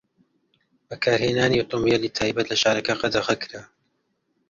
بەکارهێنانی 0.89 1.59
ئۆتۆمبێلی 1.59 2.15
تایبەت 2.17 2.47
لە 2.51 2.55
شارەکە 2.61 2.93
قەدەغە 3.01 3.35
کرا. 3.43 3.63